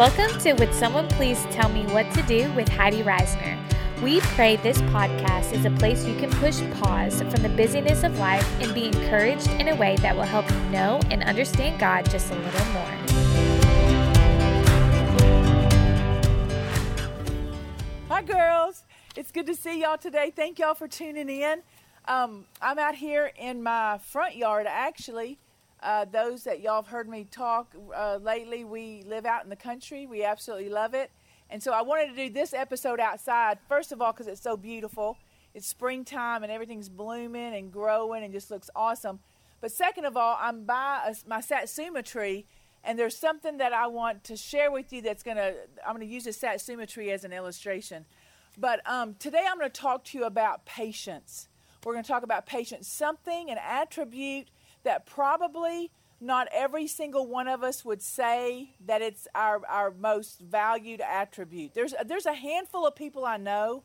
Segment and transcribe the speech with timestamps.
[0.00, 3.58] Welcome to Would Someone Please Tell Me What to Do with Heidi Reisner.
[4.00, 8.18] We pray this podcast is a place you can push pause from the busyness of
[8.18, 12.08] life and be encouraged in a way that will help you know and understand God
[12.08, 12.82] just a little more.
[18.08, 18.84] Hi, girls.
[19.16, 20.32] It's good to see y'all today.
[20.34, 21.60] Thank y'all for tuning in.
[22.06, 25.38] Um, I'm out here in my front yard, actually.
[25.82, 29.56] Uh, those that y'all have heard me talk uh, lately, we live out in the
[29.56, 30.06] country.
[30.06, 31.10] We absolutely love it.
[31.48, 34.56] And so I wanted to do this episode outside, first of all, because it's so
[34.56, 35.18] beautiful.
[35.54, 39.20] It's springtime and everything's blooming and growing and just looks awesome.
[39.60, 42.46] But second of all, I'm by a, my satsuma tree,
[42.84, 45.54] and there's something that I want to share with you that's going to,
[45.86, 48.04] I'm going to use the satsuma tree as an illustration.
[48.56, 51.48] But um, today I'm going to talk to you about patience.
[51.84, 54.48] We're going to talk about patience, something, an attribute
[54.84, 60.40] that probably not every single one of us would say that it's our, our most
[60.40, 61.72] valued attribute.
[61.74, 63.82] There's, there's a handful of people I know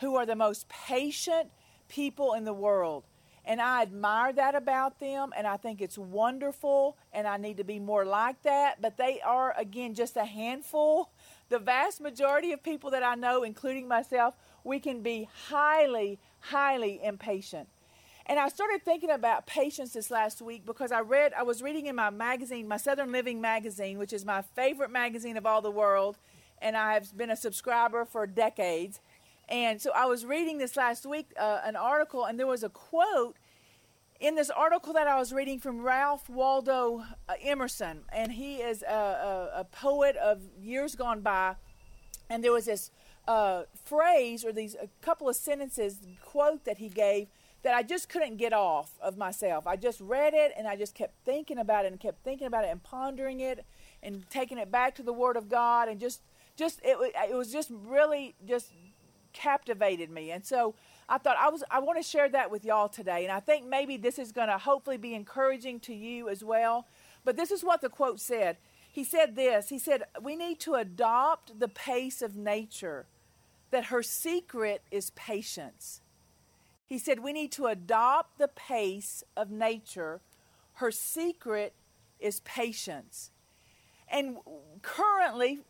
[0.00, 1.50] who are the most patient
[1.88, 3.04] people in the world.
[3.44, 7.64] And I admire that about them, and I think it's wonderful, and I need to
[7.64, 8.82] be more like that.
[8.82, 11.10] But they are, again, just a handful.
[11.48, 17.00] The vast majority of people that I know, including myself, we can be highly, highly
[17.02, 17.70] impatient.
[18.28, 21.86] And I started thinking about patience this last week because I read, I was reading
[21.86, 25.70] in my magazine, my Southern Living magazine, which is my favorite magazine of all the
[25.70, 26.18] world,
[26.60, 29.00] and I have been a subscriber for decades.
[29.48, 32.68] And so I was reading this last week, uh, an article, and there was a
[32.68, 33.36] quote
[34.20, 38.82] in this article that I was reading from Ralph Waldo uh, Emerson, and he is
[38.82, 41.54] a, a, a, poet of years gone by.
[42.28, 42.90] And there was this
[43.26, 47.28] uh, phrase or these a couple of sentences quote that he gave
[47.62, 49.66] that I just couldn't get off of myself.
[49.66, 52.64] I just read it and I just kept thinking about it and kept thinking about
[52.64, 53.64] it and pondering it
[54.02, 56.22] and taking it back to the Word of God and just
[56.56, 56.96] just it,
[57.30, 58.72] it was just really just
[59.32, 60.30] captivated me.
[60.30, 60.74] And so
[61.08, 63.24] I thought I was I want to share that with y'all today.
[63.24, 66.86] And I think maybe this is going to hopefully be encouraging to you as well.
[67.24, 68.56] But this is what the quote said.
[68.90, 69.68] He said this.
[69.68, 73.06] He said, "We need to adopt the pace of nature,
[73.70, 76.00] that her secret is patience."
[76.88, 80.20] He said, We need to adopt the pace of nature.
[80.74, 81.74] Her secret
[82.18, 83.30] is patience.
[84.10, 84.38] And
[84.80, 85.60] currently,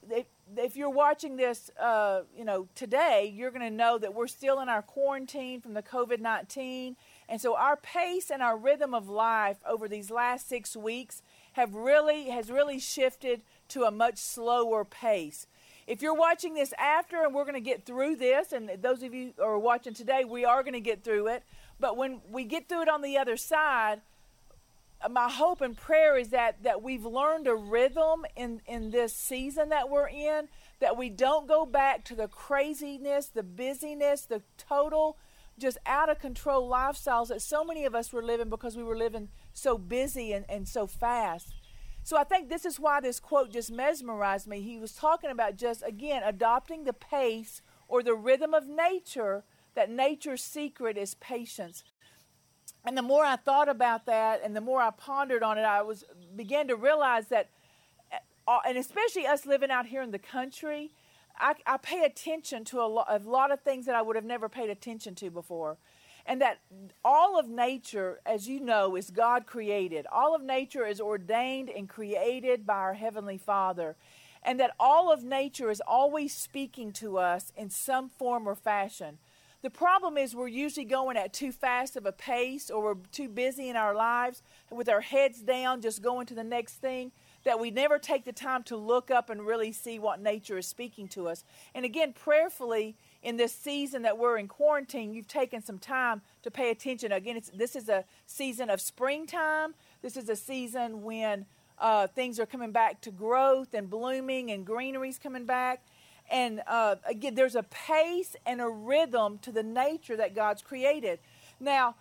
[0.56, 4.60] if, you're watching this, uh, you know, today, you're going to know that we're still
[4.60, 6.94] in our quarantine from the COVID 19.
[7.28, 11.20] And so our pace and our rhythm of life over these last six weeks
[11.54, 15.48] have really has really shifted to a much slower pace.
[15.88, 19.14] If you're watching this after, and we're going to get through this, and those of
[19.14, 21.42] you who are watching today, we are going to get through it.
[21.80, 24.02] But when we get through it on the other side,
[25.00, 29.14] uh, my hope and prayer is that that we've learned a rhythm in in this
[29.14, 30.48] season that we're in
[30.80, 35.16] that we don't go back to the craziness the busyness the total
[35.56, 38.96] just out of control lifestyles that so many of us were living because we were
[38.96, 41.54] living so busy and, and so fast
[42.08, 44.62] so I think this is why this quote just mesmerized me.
[44.62, 49.90] He was talking about just, again, adopting the pace or the rhythm of nature, that
[49.90, 51.84] nature's secret is patience.
[52.82, 55.82] And the more I thought about that and the more I pondered on it, I
[55.82, 57.50] was began to realize that,
[58.46, 60.92] uh, and especially us living out here in the country,
[61.38, 64.24] I, I pay attention to a lot, a lot of things that I would have
[64.24, 65.76] never paid attention to before
[66.28, 66.60] and that
[67.02, 70.06] all of nature, as you know, is God created.
[70.12, 73.96] All of nature is ordained and created by our Heavenly Father.
[74.42, 79.18] And that all of nature is always speaking to us in some form or fashion.
[79.62, 83.28] The problem is we're usually going at too fast of a pace or we're too
[83.28, 87.10] busy in our lives with our heads down, just going to the next thing,
[87.44, 90.66] that we never take the time to look up and really see what nature is
[90.66, 91.42] speaking to us.
[91.74, 96.50] And again, prayerfully, in this season that we're in quarantine, you've taken some time to
[96.50, 97.12] pay attention.
[97.12, 99.74] Again, this is a season of springtime.
[100.02, 101.46] This is a season when
[101.78, 105.82] uh, things are coming back to growth and blooming and greenery's coming back.
[106.30, 111.18] And uh, again, there's a pace and a rhythm to the nature that God's created.
[111.58, 111.96] Now,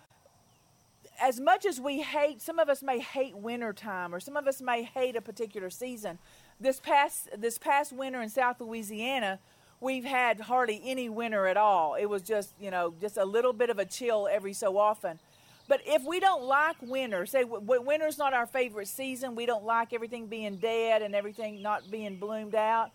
[1.20, 4.46] as much as we hate, some of us may hate winter time, or some of
[4.46, 6.18] us may hate a particular season.
[6.60, 9.40] This past this past winter in South Louisiana,
[9.80, 11.94] we've had hardly any winter at all.
[11.94, 15.18] It was just, you know, just a little bit of a chill every so often.
[15.68, 19.92] But if we don't like winter, say winter's not our favorite season, we don't like
[19.92, 22.90] everything being dead and everything not being bloomed out.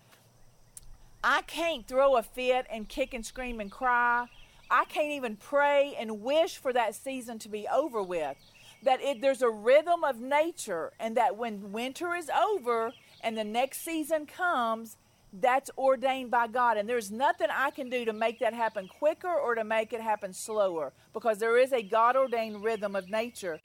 [1.22, 4.26] I can't throw a fit and kick and scream and cry.
[4.70, 8.36] I can't even pray and wish for that season to be over with.
[8.84, 12.92] that it, there's a rhythm of nature, and that when winter is over
[13.22, 14.96] and the next season comes,
[15.40, 16.76] that's ordained by God.
[16.76, 20.00] And there's nothing I can do to make that happen quicker or to make it
[20.00, 23.60] happen slower because there is a God ordained rhythm of nature.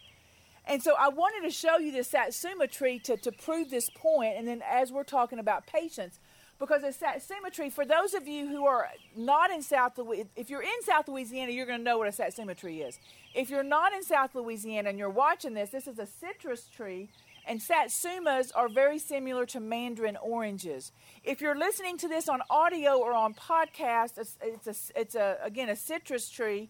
[0.66, 4.36] And so I wanted to show you this Satsuma tree to, to prove this point,
[4.38, 6.20] and then as we're talking about patience,
[6.60, 10.50] because the Satsuma tree, for those of you who are not in South Louisiana, if
[10.50, 13.00] you're in South Louisiana, you're going to know what a Satsuma tree is.
[13.34, 17.10] If you're not in South Louisiana and you're watching this, this is a citrus tree
[17.50, 20.92] and satsumas are very similar to mandarin oranges.
[21.24, 25.38] If you're listening to this on audio or on podcast, it's, it's a, it's a
[25.44, 26.70] again a citrus tree,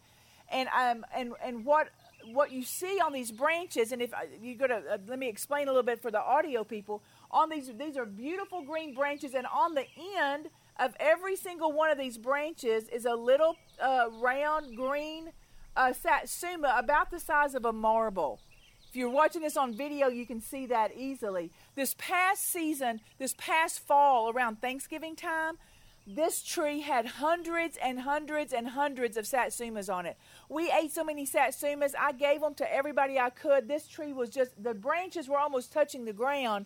[0.49, 1.89] and um and and what
[2.31, 5.27] what you see on these branches, and if uh, you go to uh, let me
[5.27, 7.03] explain a little bit for the audio people.
[7.29, 9.85] On these these are beautiful green branches, and on the
[10.17, 10.49] end
[10.79, 15.33] of every single one of these branches is a little uh, round green
[15.75, 18.39] uh, satsuma about the size of a marble.
[18.89, 21.51] If you're watching this on video, you can see that easily.
[21.75, 25.59] This past season, this past fall, around Thanksgiving time,
[26.07, 30.17] this tree had hundreds and hundreds and hundreds of satsumas on it.
[30.49, 33.67] We ate so many satsumas, I gave them to everybody I could.
[33.67, 36.65] This tree was just, the branches were almost touching the ground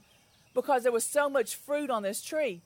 [0.53, 2.61] because there was so much fruit on this tree.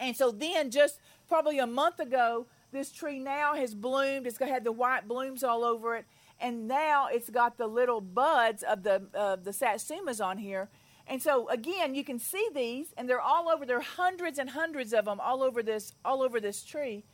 [0.00, 4.26] And so then, just probably a month ago, this tree now has bloomed.
[4.26, 6.04] It's had the white blooms all over it
[6.42, 10.68] and now it's got the little buds of the uh, the satsumas on here.
[11.06, 13.64] And so again, you can see these, and they're all over.
[13.64, 17.04] There are hundreds and hundreds of them all over this all over this tree.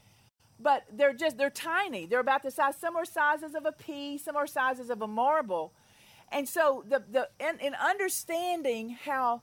[0.58, 2.06] But they're just they're tiny.
[2.06, 2.76] They're about the size.
[2.76, 4.18] Some are sizes of a pea.
[4.18, 5.72] Some are sizes of a marble.
[6.32, 9.42] And so the the in, in understanding how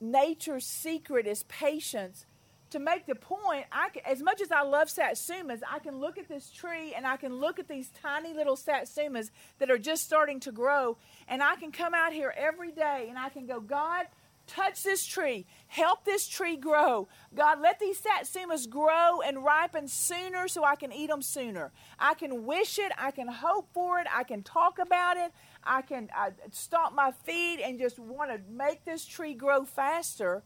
[0.00, 2.26] nature's secret is patience,
[2.70, 6.18] to make the point, I can, as much as I love satsumas, I can look
[6.18, 10.04] at this tree and I can look at these tiny little satsumas that are just
[10.04, 10.96] starting to grow,
[11.28, 14.06] and I can come out here every day and I can go, God,
[14.46, 17.06] touch this tree, help this tree grow.
[17.34, 21.70] God, let these satsumas grow and ripen sooner so I can eat them sooner.
[21.98, 25.32] I can wish it, I can hope for it, I can talk about it,
[25.62, 30.42] I can I stomp my feet and just want to make this tree grow faster.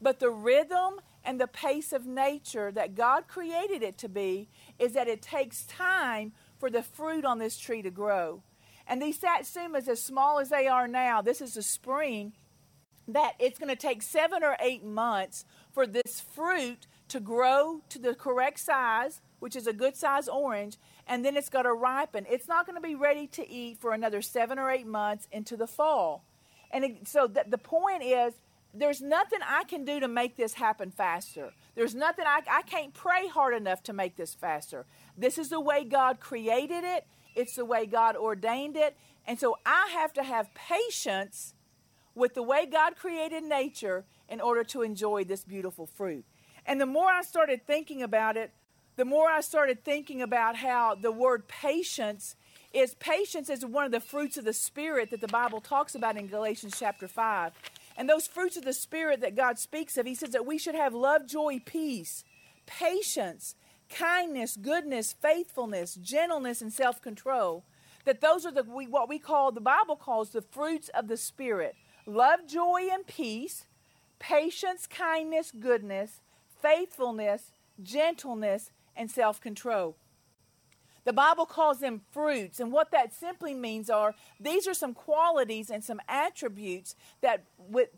[0.00, 4.48] But the rhythm and the pace of nature that God created it to be
[4.78, 8.42] is that it takes time for the fruit on this tree to grow.
[8.86, 12.32] And these satsumas, as small as they are now, this is a spring,
[13.06, 17.98] that it's going to take seven or eight months for this fruit to grow to
[17.98, 22.24] the correct size, which is a good size orange, and then it's going to ripen.
[22.30, 25.58] It's not going to be ready to eat for another seven or eight months into
[25.58, 26.24] the fall.
[26.70, 28.32] And so the point is,
[28.74, 31.52] there's nothing I can do to make this happen faster.
[31.74, 34.84] There's nothing I, I can't pray hard enough to make this faster.
[35.16, 38.96] This is the way God created it, it's the way God ordained it.
[39.26, 41.54] And so I have to have patience
[42.14, 46.24] with the way God created nature in order to enjoy this beautiful fruit.
[46.66, 48.52] And the more I started thinking about it,
[48.96, 52.36] the more I started thinking about how the word patience
[52.72, 56.16] is patience is one of the fruits of the spirit that the Bible talks about
[56.16, 57.52] in Galatians chapter 5.
[57.98, 60.76] And those fruits of the Spirit that God speaks of, He says that we should
[60.76, 62.22] have love, joy, peace,
[62.64, 63.56] patience,
[63.90, 67.64] kindness, goodness, faithfulness, gentleness, and self control.
[68.04, 71.74] That those are the what we call the Bible calls the fruits of the Spirit
[72.06, 73.66] love, joy, and peace,
[74.20, 76.20] patience, kindness, goodness,
[76.62, 77.50] faithfulness,
[77.82, 79.96] gentleness, and self control.
[81.08, 85.70] The Bible calls them fruits, and what that simply means are these are some qualities
[85.70, 87.88] and some attributes that, with,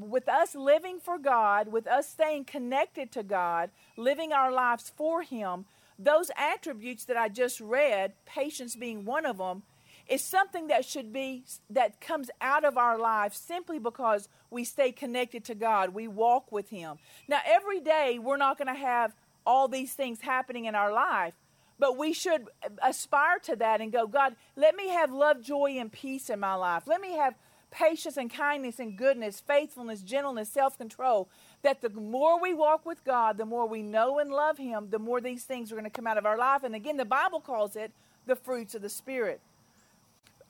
[0.00, 5.22] with us living for God, with us staying connected to God, living our lives for
[5.22, 5.66] Him,
[6.00, 9.62] those attributes that I just read, patience being one of them,
[10.08, 14.90] is something that should be that comes out of our lives simply because we stay
[14.90, 15.90] connected to God.
[15.90, 16.98] We walk with Him.
[17.28, 19.14] Now, every day we're not going to have
[19.46, 21.34] all these things happening in our life.
[21.78, 25.76] But we should uh, aspire to that and go, God, let me have love, joy,
[25.78, 26.84] and peace in my life.
[26.86, 27.34] Let me have
[27.70, 31.28] patience and kindness and goodness, faithfulness, gentleness, self control.
[31.62, 34.98] That the more we walk with God, the more we know and love Him, the
[34.98, 36.62] more these things are going to come out of our life.
[36.64, 37.92] And again, the Bible calls it
[38.26, 39.40] the fruits of the Spirit.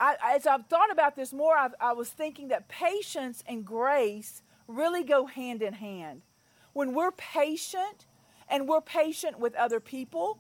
[0.01, 4.43] I, as I've thought about this more, I've, I was thinking that patience and grace
[4.69, 6.23] really go hand in hand.
[6.73, 8.07] When we're patient
[8.49, 10.39] and we're patient with other people,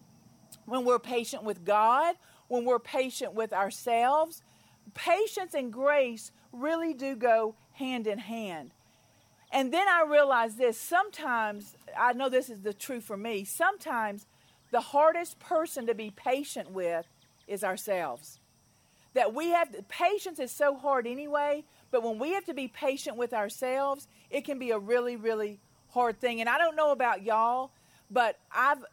[0.69, 2.15] when we're patient with God,
[2.49, 4.43] when we're patient with ourselves.
[4.95, 8.73] Patience and grace really do go hand in hand.
[9.51, 14.27] And then I realized this sometimes, I know this is the truth for me, sometimes
[14.71, 17.07] the hardest person to be patient with
[17.47, 18.39] is ourselves.
[19.15, 23.17] that we have patience is so hard anyway, but when we have to be patient
[23.17, 25.59] with ourselves, it can be a really, really
[25.89, 26.41] hard thing.
[26.41, 27.73] And I don't know about y'all,
[28.11, 28.85] but I've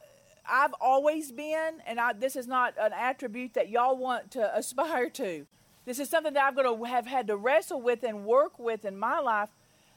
[0.49, 5.09] I've always been, and I, this is not an attribute that y'all want to aspire
[5.11, 5.45] to.
[5.85, 8.85] This is something that I'm going to have had to wrestle with and work with
[8.85, 9.49] in my life.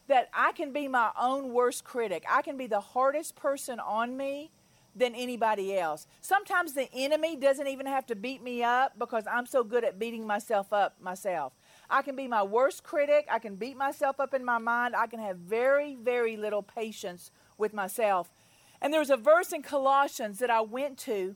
[0.07, 2.25] That I can be my own worst critic.
[2.31, 4.51] I can be the hardest person on me
[4.99, 6.07] than anybody else.
[6.21, 9.99] Sometimes the enemy doesn't even have to beat me up because I'm so good at
[9.99, 11.53] beating myself up myself.
[11.89, 13.27] I can be my worst critic.
[13.31, 14.95] I can beat myself up in my mind.
[14.97, 18.31] I can have very, very little patience with myself.
[18.81, 21.35] And there was a verse in Colossians that I went to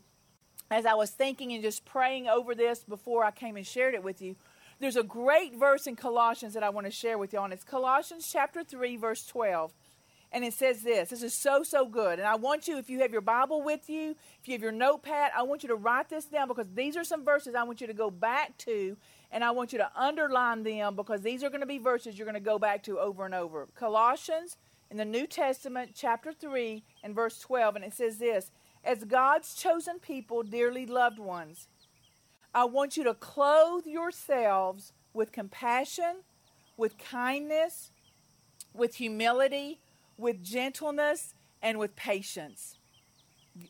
[0.70, 4.02] as I was thinking and just praying over this before I came and shared it
[4.02, 4.36] with you.
[4.80, 7.64] There's a great verse in Colossians that I want to share with you and it's
[7.64, 9.72] Colossians chapter 3 verse 12.
[10.34, 11.10] And it says this.
[11.10, 12.18] This is so so good.
[12.18, 14.72] And I want you if you have your Bible with you, if you have your
[14.72, 17.82] notepad, I want you to write this down because these are some verses I want
[17.82, 18.96] you to go back to
[19.30, 22.26] and I want you to underline them because these are going to be verses you're
[22.26, 23.68] going to go back to over and over.
[23.74, 24.56] Colossians
[24.92, 28.50] in the New Testament, chapter 3 and verse 12, and it says this
[28.84, 31.66] As God's chosen people, dearly loved ones,
[32.54, 36.16] I want you to clothe yourselves with compassion,
[36.76, 37.90] with kindness,
[38.74, 39.80] with humility,
[40.18, 42.76] with gentleness, and with patience.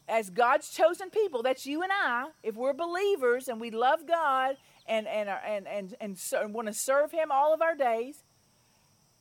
[0.09, 4.57] As God's chosen people, that's you and I, if we're believers and we love God
[4.89, 8.25] and, and, and, and, and, and want to serve Him all of our days,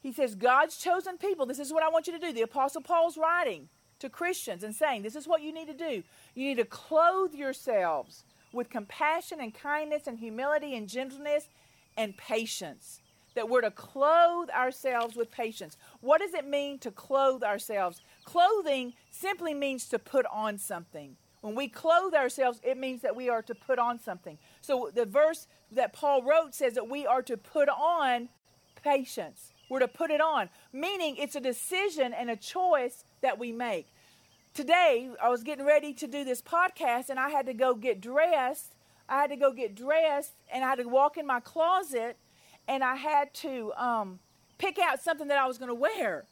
[0.02, 2.34] he says, God's chosen people, this is what I want you to do.
[2.34, 6.04] The Apostle Paul's writing to Christians and saying, This is what you need to do.
[6.34, 11.48] You need to clothe yourselves with compassion and kindness and humility and gentleness
[11.96, 13.00] and patience.
[13.36, 15.78] That we're to clothe ourselves with patience.
[16.02, 18.02] What does it mean to clothe ourselves?
[18.26, 21.16] Clothing simply means to put on something.
[21.40, 24.38] When we clothe ourselves, it means that we are to put on something.
[24.62, 28.30] So the verse that Paul wrote says that we are to put on
[28.84, 29.51] patience.
[29.72, 33.88] We're to put it on, meaning it's a decision and a choice that we make.
[34.54, 38.02] Today, I was getting ready to do this podcast and I had to go get
[38.02, 38.76] dressed.
[39.08, 42.18] I had to go get dressed and I had to walk in my closet
[42.68, 44.20] and I had to um,
[44.58, 46.26] pick out something that I was going to wear.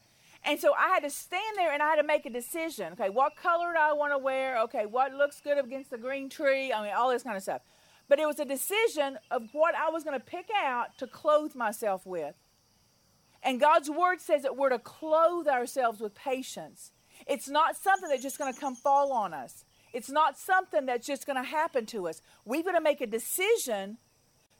[0.43, 2.91] And so I had to stand there and I had to make a decision.
[2.91, 4.60] Okay, what color do I want to wear?
[4.63, 6.74] Okay, what looks good against the green tree?
[6.74, 7.62] I mean, all this kind of stuff.
[8.10, 11.55] But it was a decision of what I was going to pick out to clothe
[11.55, 12.36] myself with.
[13.43, 16.91] And God's word says that we're to clothe ourselves with patience.
[17.27, 19.65] It's not something that's just going to come fall on us.
[19.93, 22.22] It's not something that's just going to happen to us.
[22.46, 23.98] We've got to make a decision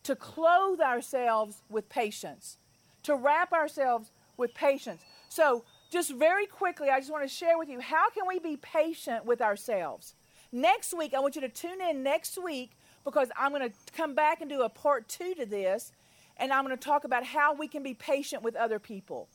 [0.04, 2.58] to clothe ourselves with patience,
[3.04, 5.02] to wrap ourselves with patience.
[5.28, 8.58] So, just very quickly, I just want to share with you how can we be
[8.58, 10.14] patient with ourselves?
[10.52, 12.72] Next week, I want you to tune in next week
[13.04, 15.92] because I'm going to come back and do a part two to this
[16.40, 19.28] and I'm going to talk about how we can be patient with other people.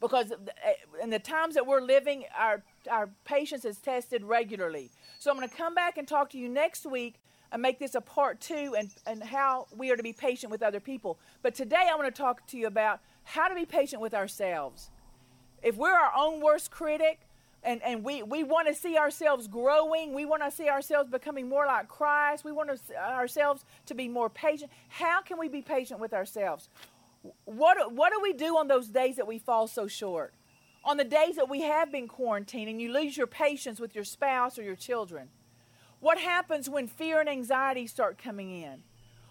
[0.00, 4.90] Because eh, in the times that we're living, our, our patience is tested regularly.
[5.18, 7.16] So I'm going to come back and talk to you next week
[7.52, 10.62] and make this a part two and, and how we are to be patient with
[10.62, 11.18] other people.
[11.42, 14.90] But today I want to talk to you about how to be patient with ourselves.
[15.62, 17.20] If we're our own worst critic,
[17.62, 20.14] and, and we, we want to see ourselves growing.
[20.14, 22.44] We want to see ourselves becoming more like Christ.
[22.44, 24.70] We want ourselves to be more patient.
[24.88, 26.68] How can we be patient with ourselves?
[27.44, 30.32] What, what do we do on those days that we fall so short?
[30.84, 34.04] On the days that we have been quarantined and you lose your patience with your
[34.04, 35.28] spouse or your children?
[36.00, 38.82] What happens when fear and anxiety start coming in?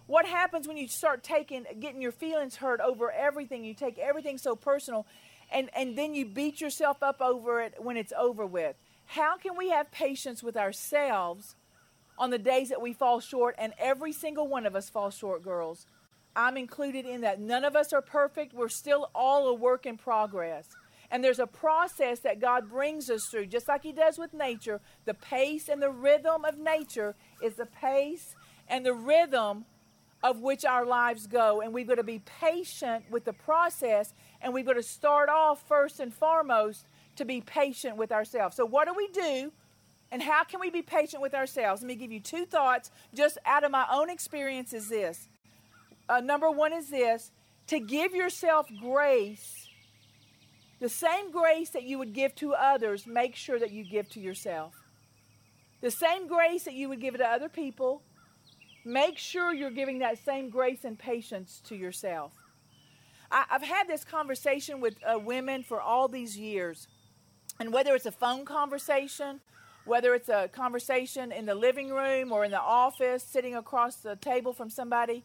[0.06, 3.64] What happens when you start taking getting your feelings hurt over everything?
[3.64, 5.08] You take everything so personal
[5.52, 8.76] and, and then you beat yourself up over it when it's over with.
[9.06, 11.56] How can we have patience with ourselves
[12.18, 13.56] on the days that we fall short?
[13.58, 15.88] And every single one of us falls short, girls.
[16.36, 17.40] I'm included in that.
[17.40, 18.54] None of us are perfect.
[18.54, 20.68] We're still all a work in progress.
[21.12, 24.80] And there's a process that God brings us through, just like He does with nature.
[25.06, 28.36] The pace and the rhythm of nature is the pace
[28.68, 29.66] and the rhythm
[30.22, 31.62] of which our lives go.
[31.62, 35.62] And we've got to be patient with the process and we've got to start off
[35.68, 38.56] first and foremost to be patient with ourselves.
[38.56, 39.52] So, what do we do?
[40.12, 41.82] And how can we be patient with ourselves?
[41.82, 45.30] Let me give you two thoughts just out of my own experience is this.
[46.08, 47.32] Uh, number one is this
[47.68, 49.68] to give yourself grace,
[50.80, 54.20] the same grace that you would give to others, make sure that you give to
[54.20, 54.74] yourself.
[55.82, 58.02] The same grace that you would give to other people,
[58.84, 62.34] make sure you're giving that same grace and patience to yourself.
[63.32, 66.88] I, have had this conversation with uh, women for all these years,
[67.60, 69.42] and whether it's a phone conversation,
[69.86, 74.16] whether it's a conversation in the living room or in the office, sitting across the
[74.16, 75.24] table from somebody.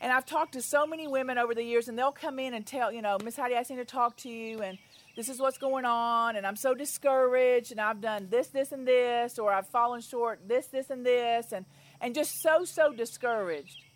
[0.00, 2.66] And I've talked to so many women over the years, and they'll come in and
[2.66, 4.78] tell, you know, Miss Heidi, I seem to talk to you, and
[5.16, 8.86] this is what's going on, and I'm so discouraged, and I've done this, this, and
[8.88, 11.66] this, or I've fallen short this, this, and this, and,
[12.00, 13.89] and just so, so discouraged.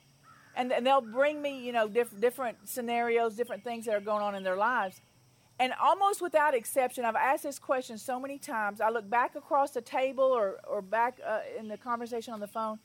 [0.57, 4.23] And, and they'll bring me, you know, diff- different scenarios, different things that are going
[4.23, 5.01] on in their lives.
[5.59, 8.81] And almost without exception, I've asked this question so many times.
[8.81, 12.49] I look back across the table or, or back uh, in the conversation on the
[12.49, 12.79] phone,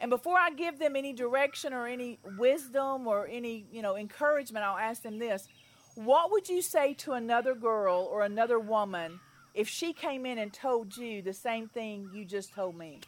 [0.00, 4.64] and before I give them any direction or any wisdom or any, you know, encouragement,
[4.64, 5.48] I'll ask them this.
[5.94, 9.20] What would you say to another girl or another woman
[9.54, 13.00] if she came in and told you the same thing you just told me?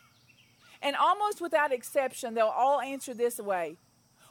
[0.81, 3.77] And almost without exception, they'll all answer this way.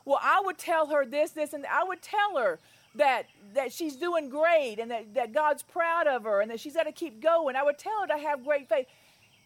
[0.08, 2.60] Well, I would tell her this, this, and I would tell her
[2.96, 6.76] that that she's doing great and that, that God's proud of her and that she's
[6.76, 7.58] got to keep going.
[7.58, 8.88] I would tell her to have great faith.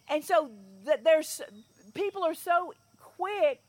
[0.08, 0.52] And so
[0.86, 1.42] that there's
[1.96, 3.62] people are so quick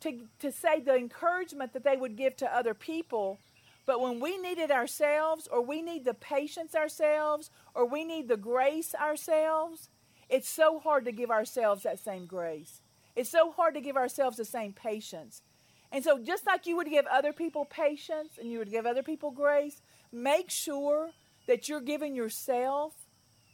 [0.00, 3.38] to, to say the encouragement that they would give to other people.
[3.84, 8.26] But when we need it ourselves, or we need the patience ourselves, or we need
[8.26, 9.90] the grace ourselves,
[10.30, 12.80] it's so hard to give ourselves that same grace.
[13.14, 15.42] It's so hard to give ourselves the same patience.
[15.90, 19.02] And so, just like you would give other people patience and you would give other
[19.02, 19.80] people grace,
[20.12, 21.10] make sure
[21.46, 22.92] that you're giving yourself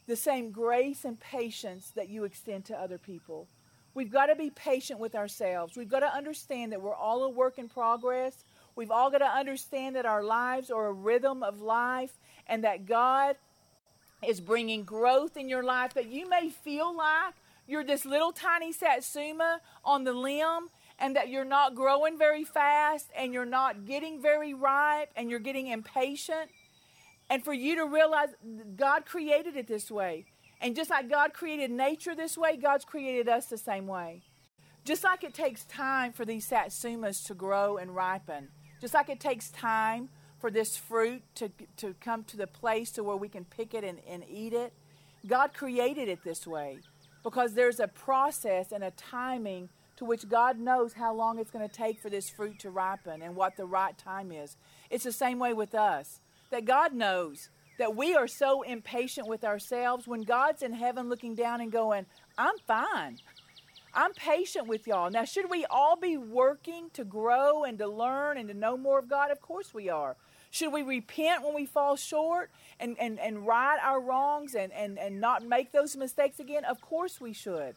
[0.07, 3.47] the same grace and patience that you extend to other people.
[3.93, 5.77] We've got to be patient with ourselves.
[5.77, 8.43] We've got to understand that we're all a work in progress.
[8.75, 12.11] We've all got to understand that our lives are a rhythm of life
[12.45, 13.37] and that God
[14.27, 15.93] is bringing growth in your life.
[15.93, 17.35] That you may feel like
[17.67, 23.09] you're this little tiny satsuma on the limb and that you're not growing very fast
[23.15, 26.49] and you're not getting very ripe and you're getting impatient.
[27.29, 28.29] And for you to realize
[28.75, 30.25] God created it this way.
[30.61, 34.23] And just like God created nature this way, God's created us the same way.
[34.85, 38.49] Just like it takes time for these satsumas to grow and ripen,
[38.79, 40.09] just like it takes time
[40.39, 43.83] for this fruit to, to come to the place to where we can pick it
[43.83, 44.73] and, and eat it,
[45.25, 46.77] God created it this way
[47.23, 51.67] because there's a process and a timing to which God knows how long it's going
[51.67, 54.57] to take for this fruit to ripen and what the right time is.
[54.89, 56.19] It's the same way with us,
[56.51, 61.35] that God knows that we are so impatient with ourselves when God's in heaven looking
[61.35, 62.05] down and going,
[62.37, 63.19] I'm fine.
[63.93, 65.09] I'm patient with y'all.
[65.09, 68.99] Now, should we all be working to grow and to learn and to know more
[68.99, 69.31] of God?
[69.31, 70.17] Of course we are.
[70.51, 74.97] Should we repent when we fall short and, and, and right our wrongs and, and,
[74.97, 76.65] and not make those mistakes again?
[76.65, 77.75] Of course we should.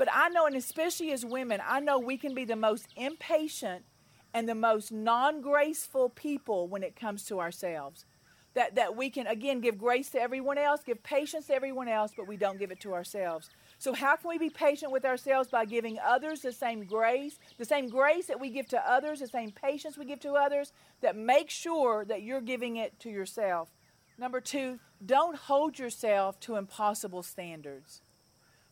[0.00, 3.84] But I know, and especially as women, I know we can be the most impatient
[4.32, 8.06] and the most non graceful people when it comes to ourselves
[8.54, 12.12] that, that we can, again, give grace to everyone else, give patience to everyone else,
[12.16, 13.50] but we don't give it to ourselves.
[13.76, 17.66] So, how can we be patient with ourselves by giving others the same grace, the
[17.66, 21.14] same grace that we give to others, the same patience we give to others, that
[21.14, 23.68] make sure that you're giving it to yourself?
[24.16, 28.00] Number two, don't hold yourself to impossible standards.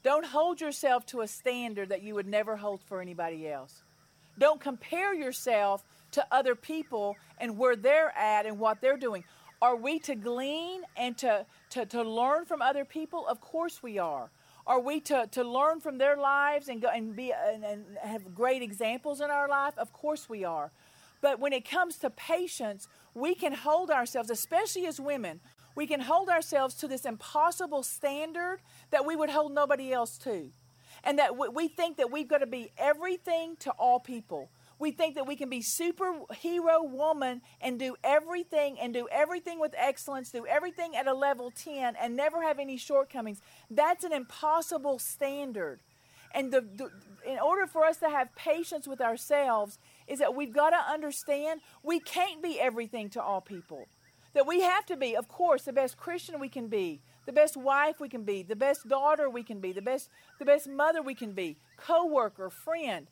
[0.03, 3.83] Don't hold yourself to a standard that you would never hold for anybody else.
[4.39, 9.25] Don't compare yourself to other people and where they're at and what they're doing.
[9.61, 13.27] Are we to glean and to, to, to learn from other people?
[13.27, 14.31] Of course we are.
[14.67, 18.35] Are we to, to learn from their lives and, go, and, be, and, and have
[18.35, 19.77] great examples in our life?
[19.79, 20.71] Of course we are.
[21.21, 25.41] But when it comes to patience, we can hold ourselves, especially as women,
[25.79, 28.59] we can hold ourselves to this impossible standard
[28.91, 30.51] that we would hold nobody else to.
[31.05, 34.51] And that we think that we've got to be everything to all people.
[34.81, 39.73] We think that we can be superhero woman and do everything and do everything with
[39.77, 43.41] excellence, do everything at a level 10 and never have any shortcomings.
[43.71, 45.79] That's an impossible standard.
[46.35, 46.91] And the, the,
[47.25, 51.61] in order for us to have patience with ourselves, is that we've got to understand
[51.85, 53.87] we can't be everything to all people.
[54.35, 57.57] That we have to be, of course, the best Christian we can be, the best
[57.57, 61.03] wife we can be, the best daughter we can be, the best, the best mother
[61.03, 63.07] we can be, co-worker, friend.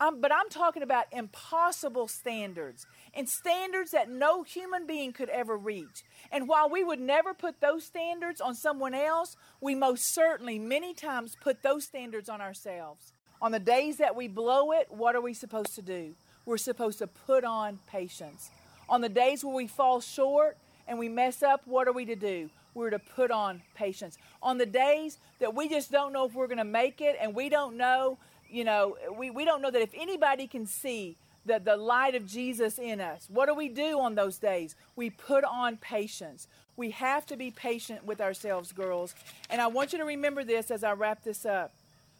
[0.00, 5.56] I'm, but I'm talking about impossible standards and standards that no human being could ever
[5.56, 6.04] reach.
[6.30, 10.94] And while we would never put those standards on someone else, we most certainly many
[10.94, 13.12] times put those standards on ourselves.
[13.42, 16.14] On the days that we blow it, what are we supposed to do?
[16.44, 18.50] We're supposed to put on patience.
[18.88, 22.16] On the days where we fall short and we mess up, what are we to
[22.16, 22.50] do?
[22.74, 24.18] We're to put on patience.
[24.42, 27.34] On the days that we just don't know if we're going to make it and
[27.34, 28.18] we don't know
[28.50, 32.26] you know, we, we don't know that if anybody can see the, the light of
[32.26, 33.28] Jesus in us.
[33.28, 34.74] What do we do on those days?
[34.96, 36.48] We put on patience.
[36.76, 39.14] We have to be patient with ourselves, girls.
[39.50, 41.72] And I want you to remember this as I wrap this up.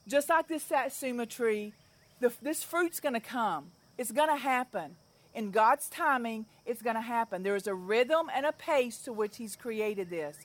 [0.06, 1.72] Just like this satsuma tree,
[2.20, 3.66] the, this fruit's going to come.
[3.96, 4.96] It's going to happen.
[5.34, 7.42] In God's timing, it's going to happen.
[7.42, 10.36] There is a rhythm and a pace to which He's created this.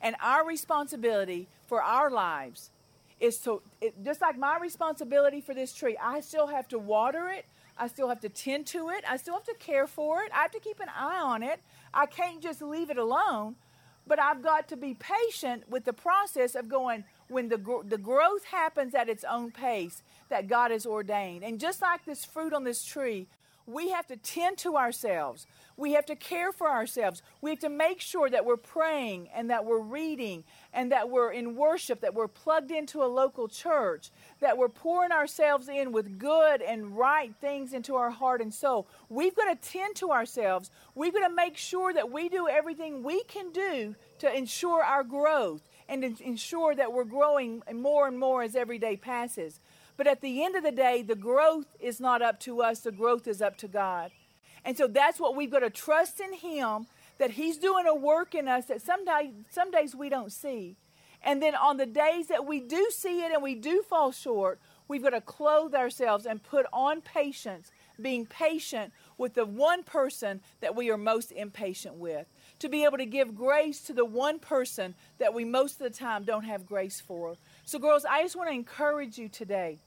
[0.00, 2.70] And our responsibility for our lives
[3.20, 7.28] is to, it, just like my responsibility for this tree, I still have to water
[7.28, 7.46] it.
[7.78, 9.04] I still have to tend to it.
[9.08, 10.30] I still have to care for it.
[10.34, 11.60] I have to keep an eye on it.
[11.94, 13.54] I can't just leave it alone.
[14.06, 18.44] But I've got to be patient with the process of going when the, the growth
[18.46, 21.44] happens at its own pace that God has ordained.
[21.44, 23.28] And just like this fruit on this tree,
[23.66, 25.46] we have to tend to ourselves.
[25.76, 27.22] We have to care for ourselves.
[27.40, 31.32] We have to make sure that we're praying and that we're reading and that we're
[31.32, 36.18] in worship, that we're plugged into a local church, that we're pouring ourselves in with
[36.18, 38.86] good and right things into our heart and soul.
[39.08, 40.70] We've got to tend to ourselves.
[40.94, 45.02] We've got to make sure that we do everything we can do to ensure our
[45.02, 49.60] growth and ensure that we're growing more and more as every day passes.
[49.96, 52.92] But at the end of the day, the growth is not up to us, the
[52.92, 54.10] growth is up to God.
[54.64, 56.86] And so that's what we've got to trust in Him
[57.18, 60.76] that He's doing a work in us that some, day, some days we don't see.
[61.24, 64.58] And then on the days that we do see it and we do fall short,
[64.88, 70.40] we've got to clothe ourselves and put on patience, being patient with the one person
[70.60, 72.26] that we are most impatient with.
[72.58, 75.96] To be able to give grace to the one person that we most of the
[75.96, 77.36] time don't have grace for.
[77.64, 79.78] So, girls, I just want to encourage you today.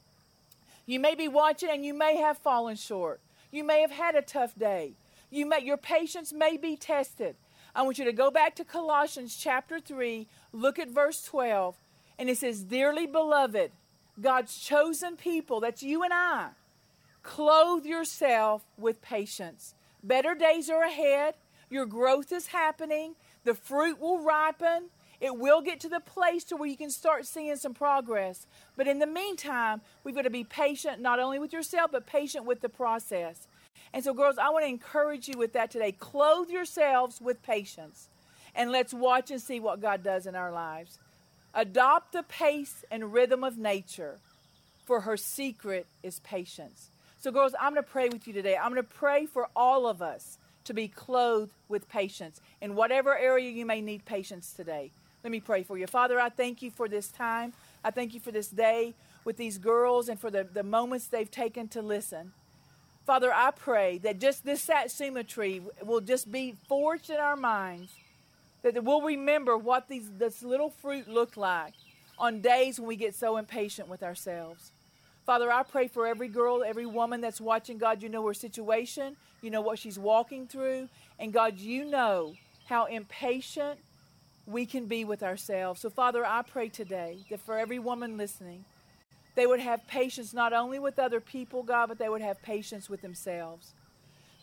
[0.86, 3.20] You may be watching and you may have fallen short.
[3.52, 4.94] You may have had a tough day.
[5.30, 7.36] You may, your patience may be tested.
[7.76, 11.76] I want you to go back to Colossians chapter 3, look at verse 12,
[12.18, 13.72] and it says, Dearly beloved,
[14.22, 16.50] God's chosen people, that's you and I,
[17.22, 19.74] clothe yourself with patience.
[20.02, 21.34] Better days are ahead.
[21.70, 23.16] Your growth is happening.
[23.44, 24.86] The fruit will ripen.
[25.22, 28.46] It will get to the place to where you can start seeing some progress.
[28.76, 32.46] But in the meantime, we've got to be patient, not only with yourself, but patient
[32.46, 33.48] with the process.
[33.94, 35.94] And so, girls, I want to encourage you with that today.
[35.94, 38.08] Clothe yourselves with patience.
[38.54, 40.98] And let's watch and see what God does in our lives.
[41.54, 44.18] Adopt the pace and rhythm of nature,
[44.86, 46.90] for her secret is patience.
[47.22, 48.58] So, girls, I'm going to pray with you today.
[48.58, 53.18] I'm going to pray for all of us to be clothed with patience in whatever
[53.18, 54.92] area you may need patience today.
[55.26, 55.88] Let me pray for you.
[55.88, 57.54] Father, I thank you for this time.
[57.84, 61.32] I thank you for this day with these girls and for the, the moments they've
[61.32, 62.32] taken to listen.
[63.08, 67.92] Father, I pray that just this satsuma tree will just be forged in our minds,
[68.62, 71.74] that we'll remember what these, this little fruit looked like
[72.20, 74.70] on days when we get so impatient with ourselves.
[75.26, 77.80] Father, I pray for every girl, every woman that's watching.
[77.80, 79.16] God, you know her situation.
[79.42, 80.88] You know what she's walking through.
[81.18, 82.36] And God, you know
[82.66, 83.80] how impatient
[84.48, 85.82] we can be with ourselves.
[85.82, 88.66] So, Father, I pray today that for every woman listening,
[89.36, 92.90] they would have patience not only with other people, God, but they would have patience
[92.90, 93.74] with themselves.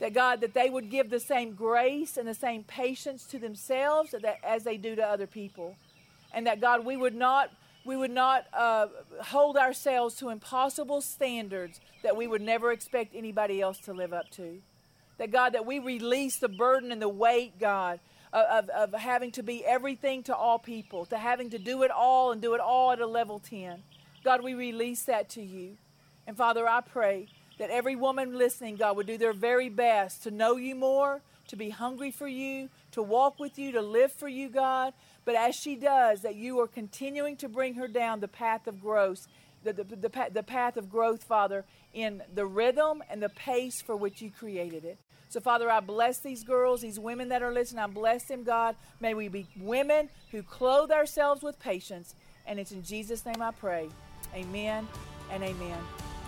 [0.01, 4.15] That, God, that they would give the same grace and the same patience to themselves
[4.43, 5.77] as they do to other people.
[6.35, 7.51] And that, God, we would not.
[7.85, 8.87] We would not uh,
[9.23, 14.31] hold ourselves to impossible standards that we would never expect anybody else to live up
[14.33, 14.63] to.
[15.19, 17.99] That God, that we release the burden and the weight, God,
[18.33, 22.33] of, of having to be everything to all people, to having to do it all
[22.33, 23.83] and do it all at a level 10.
[24.25, 25.77] God, we release that to you.
[26.27, 30.31] And Father, I pray that every woman listening, God, would do their very best to
[30.31, 34.29] know you more, to be hungry for you, to walk with you, to live for
[34.29, 34.95] you, God.
[35.25, 38.81] But as she does, that you are continuing to bring her down the path of
[38.81, 39.27] growth,
[39.65, 43.97] the, the, the, the path of growth, Father, in the rhythm and the pace for
[43.97, 44.99] which you created it.
[45.33, 47.83] So, Father, I bless these girls, these women that are listening.
[47.83, 48.77] I bless them, God.
[49.01, 52.15] May we be women who clothe ourselves with patience.
[52.47, 53.89] And it's in Jesus' name I pray.
[54.35, 54.87] Amen
[55.31, 55.79] and amen.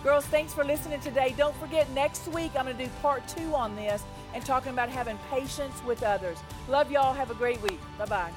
[0.03, 1.35] Girls, thanks for listening today.
[1.37, 4.01] Don't forget, next week I'm going to do part two on this
[4.33, 6.39] and talking about having patience with others.
[6.67, 7.13] Love y'all.
[7.13, 7.79] Have a great week.
[7.99, 8.31] Bye bye.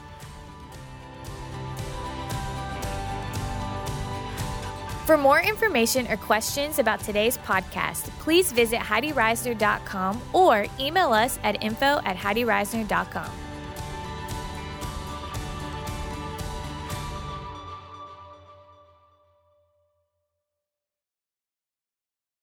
[5.08, 11.64] For more information or questions about today's podcast, please visit HeidiReisner.com or email us at
[11.64, 13.47] info at HeidiReisner.com.